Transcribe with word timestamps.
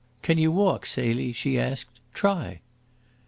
"Can 0.23 0.39
you 0.39 0.51
walk, 0.51 0.87
Celie?" 0.87 1.31
she 1.31 1.59
asked. 1.59 1.99
"Try!" 2.11 2.61